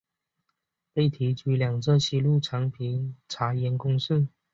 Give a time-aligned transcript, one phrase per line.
[0.93, 4.27] 被提举两浙西路常平茶盐公事。